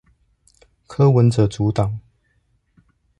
[0.87, 1.99] 柯文哲組黨